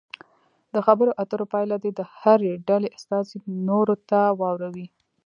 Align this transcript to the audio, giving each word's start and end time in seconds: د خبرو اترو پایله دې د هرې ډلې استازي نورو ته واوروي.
د 0.73 0.75
خبرو 0.85 1.11
اترو 1.23 1.45
پایله 1.53 1.77
دې 1.83 1.91
د 1.99 2.01
هرې 2.17 2.53
ډلې 2.67 2.89
استازي 2.97 3.37
نورو 3.67 3.95
ته 4.09 4.19
واوروي. 4.39 4.87